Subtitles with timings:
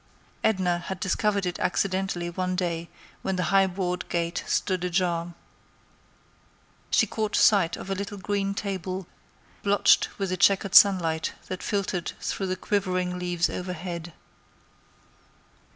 [0.43, 2.89] Edna had discovered it accidentally one day
[3.21, 5.35] when the high board gate stood ajar.
[6.89, 9.05] She caught sight of a little green table,
[9.61, 14.11] blotched with the checkered sunlight that filtered through the quivering leaves overhead.